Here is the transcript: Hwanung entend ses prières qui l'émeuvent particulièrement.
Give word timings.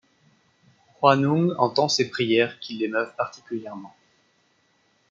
Hwanung 0.99 1.53
entend 1.59 1.87
ses 1.89 2.09
prières 2.09 2.57
qui 2.59 2.73
l'émeuvent 2.73 3.15
particulièrement. 3.17 3.95